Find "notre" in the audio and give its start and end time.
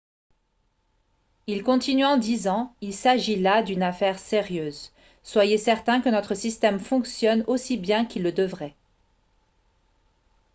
6.09-6.33